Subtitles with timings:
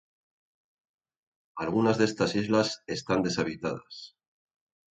[1.67, 4.03] Algunas de estas islas están deshabitadas.